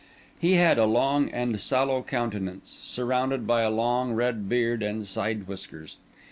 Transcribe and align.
He 0.39 0.53
had 0.53 0.79
a 0.79 0.85
long 0.85 1.29
and 1.29 1.59
sallow 1.59 2.01
countenance, 2.01 2.69
surrounded 2.81 3.45
by 3.45 3.61
a 3.61 3.69
long 3.69 4.13
red 4.13 4.49
beard 4.49 4.81
and 4.81 5.05
side 5.05 5.45
whiskers. 5.47 5.97